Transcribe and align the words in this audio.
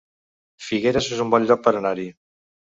Figueres 0.69 1.11
es 1.19 1.23
un 1.27 1.31
bon 1.35 1.47
lloc 1.53 1.63
per 1.71 1.77
anar-hi 1.85 2.11